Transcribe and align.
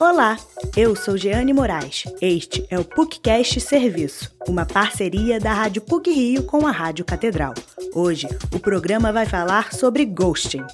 Olá, 0.00 0.36
eu 0.76 0.94
sou 0.94 1.16
Jeane 1.16 1.52
Moraes. 1.52 2.04
Este 2.22 2.64
é 2.70 2.78
o 2.78 2.84
PUCcast 2.84 3.60
Serviço, 3.60 4.32
uma 4.46 4.64
parceria 4.64 5.40
da 5.40 5.52
Rádio 5.52 5.82
PUC 5.82 6.12
Rio 6.12 6.44
com 6.44 6.68
a 6.68 6.70
Rádio 6.70 7.04
Catedral. 7.04 7.52
Hoje, 7.92 8.28
o 8.54 8.60
programa 8.60 9.12
vai 9.12 9.26
falar 9.26 9.72
sobre 9.72 10.04
ghosting. 10.04 10.64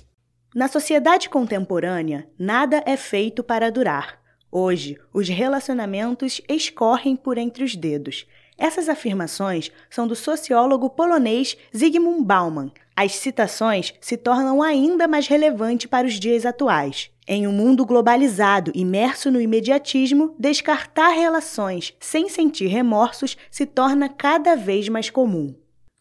Na 0.55 0.69
sociedade 0.69 1.31
contemporânea, 1.31 2.29
nada 2.39 2.83
é 2.85 2.99
feito 2.99 3.43
para 3.43 3.73
durar. 3.73 4.21
Hoje, 4.53 4.99
os 5.11 5.27
relacionamentos 5.27 6.43
escorrem 6.47 7.17
por 7.17 7.39
entre 7.39 7.65
os 7.65 7.75
dedos. 7.75 8.27
Essas 8.57 8.89
afirmações 8.89 9.71
são 9.91 10.07
do 10.07 10.15
sociólogo 10.15 10.89
polonês 10.89 11.57
Zygmunt 11.77 12.25
Bauman. 12.25 12.71
As 12.97 13.17
citações 13.17 13.93
se 14.01 14.17
tornam 14.17 14.63
ainda 14.63 15.09
mais 15.09 15.27
relevantes 15.27 15.87
para 15.87 16.07
os 16.07 16.15
dias 16.15 16.47
atuais. 16.47 17.11
Em 17.27 17.47
um 17.47 17.53
mundo 17.53 17.85
globalizado, 17.85 18.71
imerso 18.75 19.31
no 19.31 19.41
imediatismo, 19.41 20.35
descartar 20.39 21.09
relações 21.09 21.95
sem 21.99 22.29
sentir 22.29 22.67
remorsos 22.67 23.37
se 23.51 23.67
torna 23.67 24.09
cada 24.09 24.55
vez 24.55 24.89
mais 24.89 25.11
comum. 25.11 25.55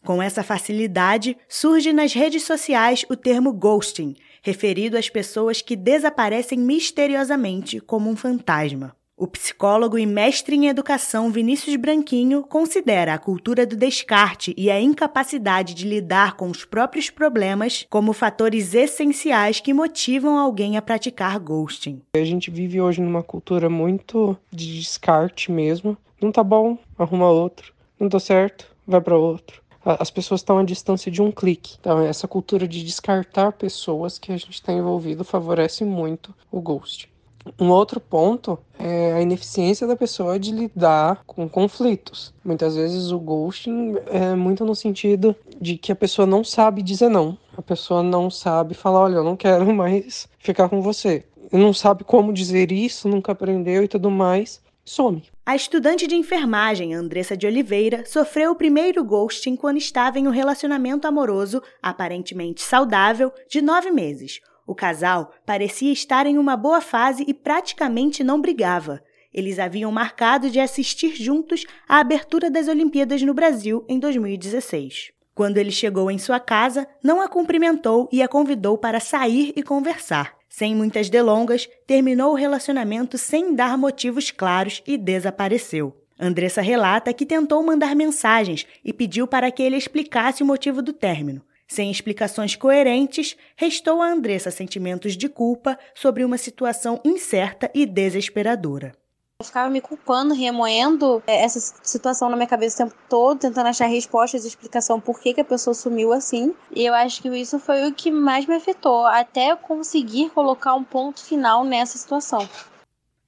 Com 0.04 0.22
essa 0.22 0.42
facilidade, 0.42 1.36
surge 1.48 1.92
nas 1.92 2.12
redes 2.12 2.42
sociais 2.42 3.06
o 3.08 3.16
termo 3.16 3.52
ghosting, 3.52 4.14
referido 4.42 4.98
às 4.98 5.08
pessoas 5.08 5.62
que 5.62 5.74
desaparecem 5.74 6.58
misteriosamente 6.58 7.80
como 7.80 8.10
um 8.10 8.14
fantasma. 8.14 8.94
O 9.24 9.26
psicólogo 9.26 9.96
e 9.96 10.04
mestre 10.04 10.54
em 10.54 10.66
educação 10.66 11.30
Vinícius 11.30 11.76
Branquinho 11.76 12.42
considera 12.42 13.14
a 13.14 13.18
cultura 13.18 13.64
do 13.64 13.74
descarte 13.74 14.52
e 14.54 14.70
a 14.70 14.78
incapacidade 14.78 15.72
de 15.72 15.88
lidar 15.88 16.36
com 16.36 16.50
os 16.50 16.66
próprios 16.66 17.08
problemas 17.08 17.86
como 17.88 18.12
fatores 18.12 18.74
essenciais 18.74 19.60
que 19.60 19.72
motivam 19.72 20.36
alguém 20.38 20.76
a 20.76 20.82
praticar 20.82 21.38
ghosting. 21.38 22.02
A 22.14 22.22
gente 22.22 22.50
vive 22.50 22.82
hoje 22.82 23.00
numa 23.00 23.22
cultura 23.22 23.70
muito 23.70 24.36
de 24.50 24.78
descarte 24.78 25.50
mesmo. 25.50 25.96
Não 26.20 26.30
tá 26.30 26.44
bom, 26.44 26.76
arruma 26.98 27.30
outro. 27.30 27.72
Não 27.98 28.10
tá 28.10 28.20
certo, 28.20 28.66
vai 28.86 29.00
para 29.00 29.16
outro. 29.16 29.62
As 29.82 30.10
pessoas 30.10 30.42
estão 30.42 30.58
à 30.58 30.62
distância 30.62 31.10
de 31.10 31.22
um 31.22 31.32
clique. 31.32 31.78
Então, 31.80 31.98
essa 32.02 32.28
cultura 32.28 32.68
de 32.68 32.84
descartar 32.84 33.52
pessoas 33.52 34.18
que 34.18 34.32
a 34.32 34.36
gente 34.36 34.50
está 34.52 34.70
envolvido 34.70 35.24
favorece 35.24 35.82
muito 35.82 36.34
o 36.52 36.60
ghost. 36.60 37.13
Um 37.58 37.70
outro 37.70 38.00
ponto 38.00 38.58
é 38.78 39.12
a 39.12 39.20
ineficiência 39.20 39.86
da 39.86 39.96
pessoa 39.96 40.38
de 40.38 40.50
lidar 40.50 41.22
com 41.26 41.48
conflitos. 41.48 42.32
Muitas 42.44 42.76
vezes 42.76 43.10
o 43.10 43.18
ghosting 43.18 43.96
é 44.06 44.34
muito 44.34 44.64
no 44.64 44.74
sentido 44.74 45.36
de 45.60 45.76
que 45.76 45.92
a 45.92 45.96
pessoa 45.96 46.26
não 46.26 46.42
sabe 46.42 46.82
dizer 46.82 47.08
não. 47.08 47.38
A 47.56 47.62
pessoa 47.62 48.02
não 48.02 48.30
sabe 48.30 48.74
falar, 48.74 49.00
olha, 49.00 49.16
eu 49.16 49.24
não 49.24 49.36
quero 49.36 49.66
mais 49.74 50.28
ficar 50.38 50.68
com 50.68 50.80
você. 50.80 51.24
Não 51.52 51.72
sabe 51.72 52.02
como 52.02 52.32
dizer 52.32 52.72
isso, 52.72 53.08
nunca 53.08 53.32
aprendeu 53.32 53.84
e 53.84 53.88
tudo 53.88 54.10
mais, 54.10 54.60
some. 54.84 55.22
A 55.46 55.54
estudante 55.54 56.06
de 56.06 56.16
enfermagem 56.16 56.94
Andressa 56.94 57.36
de 57.36 57.46
Oliveira 57.46 58.04
sofreu 58.06 58.52
o 58.52 58.56
primeiro 58.56 59.04
ghosting 59.04 59.56
quando 59.56 59.76
estava 59.76 60.18
em 60.18 60.26
um 60.26 60.30
relacionamento 60.30 61.06
amoroso, 61.06 61.62
aparentemente 61.82 62.62
saudável, 62.62 63.30
de 63.48 63.60
nove 63.60 63.90
meses. 63.90 64.40
O 64.66 64.74
casal 64.74 65.32
parecia 65.44 65.92
estar 65.92 66.26
em 66.26 66.38
uma 66.38 66.56
boa 66.56 66.80
fase 66.80 67.24
e 67.26 67.34
praticamente 67.34 68.24
não 68.24 68.40
brigava. 68.40 69.02
Eles 69.32 69.58
haviam 69.58 69.90
marcado 69.90 70.48
de 70.48 70.60
assistir 70.60 71.14
juntos 71.16 71.64
à 71.88 71.98
abertura 71.98 72.50
das 72.50 72.68
Olimpíadas 72.68 73.20
no 73.22 73.34
Brasil 73.34 73.84
em 73.88 73.98
2016. 73.98 75.12
Quando 75.34 75.58
ele 75.58 75.72
chegou 75.72 76.10
em 76.10 76.18
sua 76.18 76.38
casa, 76.38 76.86
não 77.02 77.20
a 77.20 77.28
cumprimentou 77.28 78.08
e 78.12 78.22
a 78.22 78.28
convidou 78.28 78.78
para 78.78 79.00
sair 79.00 79.52
e 79.56 79.62
conversar. 79.62 80.36
Sem 80.48 80.76
muitas 80.76 81.10
delongas, 81.10 81.68
terminou 81.84 82.30
o 82.30 82.36
relacionamento 82.36 83.18
sem 83.18 83.56
dar 83.56 83.76
motivos 83.76 84.30
claros 84.30 84.80
e 84.86 84.96
desapareceu. 84.96 85.92
Andressa 86.16 86.62
relata 86.62 87.12
que 87.12 87.26
tentou 87.26 87.60
mandar 87.64 87.96
mensagens 87.96 88.64
e 88.84 88.92
pediu 88.92 89.26
para 89.26 89.50
que 89.50 89.64
ele 89.64 89.76
explicasse 89.76 90.44
o 90.44 90.46
motivo 90.46 90.80
do 90.80 90.92
término. 90.92 91.42
Sem 91.66 91.90
explicações 91.90 92.54
coerentes, 92.54 93.36
restou 93.56 94.02
a 94.02 94.08
Andressa 94.08 94.50
sentimentos 94.50 95.16
de 95.16 95.28
culpa 95.28 95.78
sobre 95.94 96.24
uma 96.24 96.38
situação 96.38 97.00
incerta 97.04 97.70
e 97.74 97.86
desesperadora. 97.86 98.92
Eu 99.40 99.46
ficava 99.46 99.68
me 99.68 99.80
culpando, 99.80 100.32
remoendo 100.32 101.20
é, 101.26 101.42
essa 101.42 101.58
situação 101.82 102.28
na 102.30 102.36
minha 102.36 102.46
cabeça 102.46 102.84
o 102.84 102.86
tempo 102.86 103.02
todo, 103.08 103.40
tentando 103.40 103.66
achar 103.66 103.86
respostas 103.86 104.44
e 104.44 104.48
explicação 104.48 105.00
por 105.00 105.18
que, 105.18 105.34
que 105.34 105.40
a 105.40 105.44
pessoa 105.44 105.74
sumiu 105.74 106.12
assim. 106.12 106.54
E 106.70 106.84
eu 106.84 106.94
acho 106.94 107.20
que 107.20 107.28
isso 107.30 107.58
foi 107.58 107.88
o 107.88 107.92
que 107.92 108.12
mais 108.12 108.46
me 108.46 108.54
afetou, 108.54 109.04
até 109.06 109.56
conseguir 109.56 110.30
colocar 110.30 110.74
um 110.74 110.84
ponto 110.84 111.24
final 111.24 111.64
nessa 111.64 111.98
situação. 111.98 112.48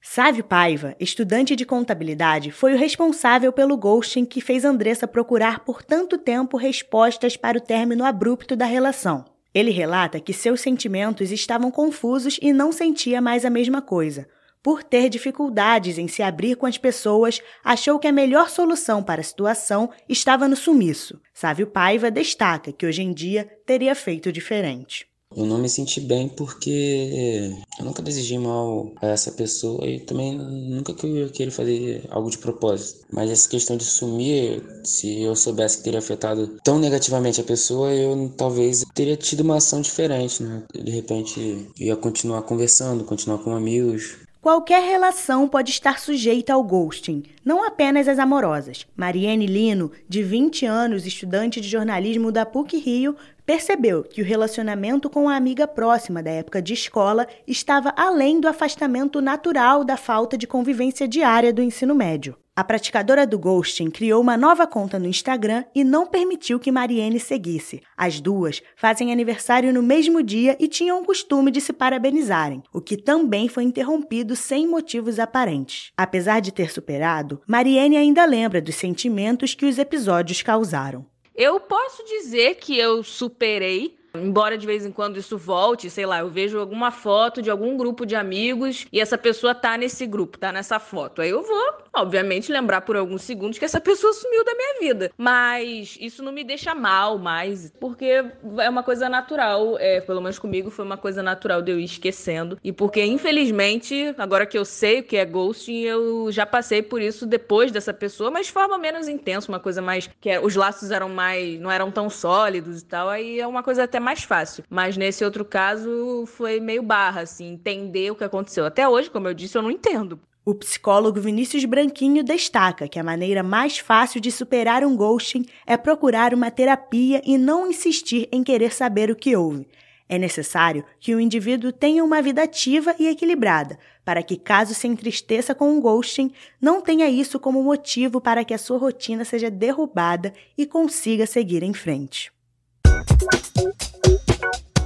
Sávio 0.09 0.43
Paiva, 0.43 0.95
estudante 0.99 1.55
de 1.55 1.65
contabilidade, 1.65 2.49
foi 2.49 2.73
o 2.73 2.77
responsável 2.77 3.51
pelo 3.51 3.77
ghosting 3.77 4.25
que 4.25 4.41
fez 4.41 4.63
Andressa 4.63 5.05
procurar 5.05 5.59
por 5.59 5.83
tanto 5.83 6.17
tempo 6.17 6.57
respostas 6.57 7.35
para 7.37 7.57
o 7.57 7.61
término 7.61 8.03
abrupto 8.03 8.55
da 8.55 8.65
relação. 8.65 9.25
Ele 9.53 9.69
relata 9.69 10.19
que 10.19 10.33
seus 10.33 10.61
sentimentos 10.61 11.29
estavam 11.31 11.69
confusos 11.69 12.39
e 12.41 12.51
não 12.51 12.71
sentia 12.71 13.21
mais 13.21 13.45
a 13.45 13.49
mesma 13.49 13.79
coisa. 13.79 14.27
Por 14.63 14.81
ter 14.81 15.09
dificuldades 15.09 15.99
em 15.99 16.07
se 16.07 16.23
abrir 16.23 16.55
com 16.55 16.65
as 16.65 16.79
pessoas, 16.79 17.39
achou 17.63 17.99
que 17.99 18.07
a 18.07 18.11
melhor 18.11 18.49
solução 18.49 19.03
para 19.03 19.21
a 19.21 19.25
situação 19.25 19.91
estava 20.09 20.47
no 20.47 20.55
sumiço. 20.55 21.21
Sávio 21.33 21.67
Paiva 21.67 22.09
destaca 22.09 22.71
que 22.71 22.87
hoje 22.87 23.03
em 23.03 23.13
dia 23.13 23.47
teria 23.65 23.93
feito 23.93 24.31
diferente. 24.31 25.05
Eu 25.35 25.45
não 25.45 25.57
me 25.57 25.69
senti 25.69 25.99
bem 25.99 26.29
porque 26.29 27.51
eu 27.77 27.85
nunca 27.85 28.01
desejei 28.01 28.39
mal 28.39 28.91
a 29.01 29.07
essa 29.07 29.31
pessoa 29.31 29.85
e 29.85 29.99
também 29.99 30.35
nunca 30.35 30.93
queria 30.93 31.51
fazer 31.51 32.05
algo 32.09 32.29
de 32.29 32.37
propósito. 32.37 33.05
Mas 33.11 33.29
essa 33.29 33.49
questão 33.49 33.77
de 33.77 33.83
sumir, 33.83 34.63
se 34.83 35.21
eu 35.21 35.35
soubesse 35.35 35.77
que 35.77 35.83
teria 35.83 35.99
afetado 35.99 36.57
tão 36.63 36.79
negativamente 36.79 37.41
a 37.41 37.43
pessoa, 37.43 37.93
eu 37.93 38.33
talvez 38.37 38.85
teria 38.93 39.17
tido 39.17 39.41
uma 39.41 39.57
ação 39.57 39.81
diferente, 39.81 40.41
né? 40.41 40.63
De 40.73 40.91
repente 40.91 41.69
ia 41.79 41.95
continuar 41.95 42.41
conversando, 42.43 43.03
continuar 43.03 43.39
com 43.39 43.55
amigos, 43.55 44.17
Qualquer 44.39 44.81
relação 44.81 45.45
pode 45.45 45.71
estar 45.71 45.99
sujeita 45.99 46.53
ao 46.53 46.63
ghosting, 46.63 47.23
não 47.43 47.65
apenas 47.65 48.07
as 48.07 48.17
amorosas. 48.17 48.87
Mariane 48.95 49.45
Lino, 49.45 49.91
de 50.07 50.23
20 50.23 50.65
anos, 50.65 51.05
estudante 51.05 51.59
de 51.59 51.67
jornalismo 51.67 52.31
da 52.31 52.45
PUC 52.45 52.77
Rio, 52.77 53.17
percebeu 53.47 54.03
que 54.03 54.21
o 54.21 54.25
relacionamento 54.25 55.09
com 55.09 55.29
a 55.29 55.37
amiga 55.37 55.65
próxima 55.65 56.21
da 56.21 56.29
época 56.29 56.61
de 56.61 56.73
escola 56.73 57.25
estava 57.47 57.93
além 57.95 58.41
do 58.41 58.47
afastamento 58.47 59.21
natural 59.21 59.85
da 59.85 59.95
falta 59.95 60.37
de 60.37 60.45
convivência 60.45 61.07
diária 61.07 61.53
do 61.53 61.61
ensino 61.61 61.95
médio. 61.95 62.35
A 62.53 62.63
praticadora 62.63 63.25
do 63.25 63.37
ghosting 63.37 63.89
criou 63.89 64.19
uma 64.19 64.35
nova 64.35 64.67
conta 64.67 64.99
no 64.99 65.07
Instagram 65.07 65.63
e 65.73 65.83
não 65.83 66.07
permitiu 66.07 66.59
que 66.59 66.71
Mariene 66.71 67.19
seguisse. 67.19 67.81
As 67.95 68.19
duas 68.19 68.61
fazem 68.75 69.13
aniversário 69.13 69.71
no 69.71 69.83
mesmo 69.83 70.21
dia 70.21 70.57
e 70.59 70.67
tinham 70.67 70.99
o 70.99 71.05
costume 71.05 71.51
de 71.51 71.61
se 71.61 71.71
parabenizarem, 71.71 72.63
o 72.73 72.81
que 72.81 72.97
também 72.97 73.47
foi 73.47 73.63
interrompido 73.63 74.35
sem 74.35 74.67
motivos 74.67 75.19
aparentes. 75.19 75.91
Apesar 75.95 76.41
de 76.41 76.51
ter 76.51 76.71
superado, 76.71 77.41
Mariene 77.47 77.95
ainda 77.95 78.25
lembra 78.25 78.59
dos 78.59 78.75
sentimentos 78.75 79.53
que 79.53 79.67
os 79.67 79.77
episódios 79.77 80.41
causaram. 80.41 81.05
Eu 81.37 81.59
posso 81.59 82.03
dizer 82.03 82.55
que 82.55 82.77
eu 82.77 83.03
superei 83.03 83.95
Embora 84.15 84.57
de 84.57 84.65
vez 84.65 84.85
em 84.85 84.91
quando 84.91 85.17
isso 85.17 85.37
volte, 85.37 85.89
sei 85.89 86.05
lá, 86.05 86.19
eu 86.19 86.29
vejo 86.29 86.59
alguma 86.59 86.91
foto 86.91 87.41
de 87.41 87.49
algum 87.49 87.77
grupo 87.77 88.05
de 88.05 88.15
amigos 88.15 88.87
e 88.91 88.99
essa 88.99 89.17
pessoa 89.17 89.53
tá 89.53 89.77
nesse 89.77 90.05
grupo, 90.05 90.37
tá 90.37 90.51
nessa 90.51 90.79
foto. 90.79 91.21
Aí 91.21 91.29
eu 91.29 91.43
vou, 91.43 91.73
obviamente, 92.01 92.51
lembrar 92.51 92.81
por 92.81 92.95
alguns 92.95 93.23
segundos 93.23 93.57
que 93.57 93.65
essa 93.65 93.81
pessoa 93.81 94.13
sumiu 94.13 94.43
da 94.43 94.53
minha 94.55 94.79
vida. 94.79 95.11
Mas 95.17 95.97
isso 95.99 96.23
não 96.23 96.31
me 96.31 96.43
deixa 96.43 96.73
mal 96.73 97.17
mais, 97.17 97.71
porque 97.79 98.23
é 98.59 98.69
uma 98.69 98.83
coisa 98.83 99.09
natural. 99.09 99.77
É, 99.79 100.01
pelo 100.01 100.21
menos 100.21 100.39
comigo 100.39 100.69
foi 100.69 100.85
uma 100.85 100.97
coisa 100.97 101.21
natural 101.21 101.61
de 101.61 101.71
eu 101.71 101.79
ir 101.79 101.85
esquecendo. 101.85 102.57
E 102.63 102.71
porque, 102.71 103.03
infelizmente, 103.03 104.13
agora 104.17 104.45
que 104.45 104.57
eu 104.57 104.65
sei 104.65 104.99
o 104.99 105.03
que 105.03 105.17
é 105.17 105.25
ghosting, 105.25 105.81
eu 105.81 106.31
já 106.31 106.45
passei 106.45 106.81
por 106.81 107.01
isso 107.01 107.25
depois 107.25 107.71
dessa 107.71 107.93
pessoa, 107.93 108.31
mas 108.31 108.47
de 108.47 108.51
forma 108.51 108.77
menos 108.77 109.07
intensa, 109.07 109.51
uma 109.51 109.59
coisa 109.59 109.81
mais. 109.81 110.09
que 110.19 110.29
é, 110.29 110.39
os 110.39 110.55
laços 110.55 110.91
eram 110.91 111.09
mais. 111.09 111.59
não 111.59 111.71
eram 111.71 111.91
tão 111.91 112.09
sólidos 112.09 112.81
e 112.81 112.85
tal. 112.85 113.09
Aí 113.09 113.39
é 113.39 113.47
uma 113.47 113.63
coisa 113.63 113.83
até 113.83 113.99
mais 113.99 114.23
fácil. 114.23 114.63
Mas 114.69 114.97
nesse 114.97 115.23
outro 115.23 115.43
caso 115.45 116.25
foi 116.27 116.59
meio 116.59 116.81
barra, 116.83 117.21
assim, 117.21 117.53
entender 117.53 118.11
o 118.11 118.15
que 118.15 118.23
aconteceu. 118.23 118.65
Até 118.65 118.87
hoje, 118.87 119.09
como 119.09 119.27
eu 119.27 119.33
disse, 119.33 119.57
eu 119.57 119.61
não 119.61 119.71
entendo. 119.71 120.19
O 120.47 120.55
psicólogo 120.55 121.19
Vinícius 121.19 121.65
Branquinho 121.65 122.23
destaca 122.23 122.87
que 122.87 122.97
a 122.97 123.03
maneira 123.03 123.43
mais 123.43 123.79
fácil 123.79 124.21
de 124.21 124.31
superar 124.31 124.81
um 124.85 124.95
ghosting 124.95 125.45
é 125.65 125.75
procurar 125.75 126.33
uma 126.33 126.49
terapia 126.49 127.21
e 127.25 127.37
não 127.37 127.69
insistir 127.69 128.29
em 128.31 128.45
querer 128.45 128.71
saber 128.71 129.11
o 129.11 129.15
que 129.17 129.35
houve. 129.35 129.67
É 130.07 130.17
necessário 130.17 130.85
que 131.01 131.13
o 131.13 131.19
indivíduo 131.19 131.73
tenha 131.73 132.01
uma 132.01 132.21
vida 132.21 132.43
ativa 132.43 132.95
e 132.97 133.09
equilibrada, 133.09 133.77
para 134.05 134.23
que, 134.23 134.37
caso 134.37 134.73
se 134.73 134.87
entristeça 134.87 135.53
com 135.53 135.69
um 135.69 135.81
ghosting, 135.81 136.31
não 136.61 136.79
tenha 136.79 137.09
isso 137.09 137.41
como 137.41 137.61
motivo 137.61 138.21
para 138.21 138.45
que 138.45 138.53
a 138.53 138.57
sua 138.57 138.77
rotina 138.77 139.25
seja 139.25 139.51
derrubada 139.51 140.31
e 140.57 140.65
consiga 140.65 141.25
seguir 141.25 141.61
em 141.61 141.73
frente. 141.73 142.31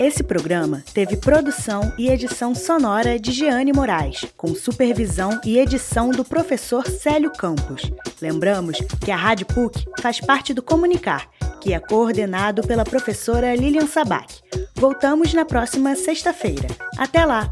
Esse 0.01 0.23
programa 0.23 0.83
teve 0.95 1.15
produção 1.15 1.93
e 1.95 2.09
edição 2.09 2.55
sonora 2.55 3.19
de 3.19 3.31
Jeane 3.31 3.71
Moraes, 3.71 4.25
com 4.35 4.55
supervisão 4.55 5.39
e 5.45 5.59
edição 5.59 6.09
do 6.09 6.25
professor 6.25 6.87
Célio 6.87 7.31
Campos. 7.31 7.83
Lembramos 8.19 8.79
que 8.99 9.11
a 9.11 9.15
Rádio 9.15 9.45
PUC 9.45 9.85
faz 10.01 10.19
parte 10.19 10.55
do 10.55 10.63
Comunicar, 10.63 11.29
que 11.61 11.71
é 11.71 11.79
coordenado 11.79 12.63
pela 12.63 12.83
professora 12.83 13.53
Lilian 13.53 13.85
Sabac. 13.85 14.41
Voltamos 14.73 15.35
na 15.35 15.45
próxima 15.45 15.95
sexta-feira. 15.95 16.67
Até 16.97 17.23
lá! 17.23 17.47